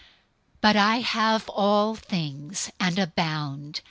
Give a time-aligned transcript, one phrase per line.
[0.01, 0.07] 004:018
[0.61, 3.79] But I have all things, and abound.